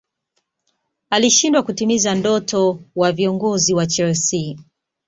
[1.09, 4.57] alishindwa kutimiza ndoto wa viongozi wa chelsea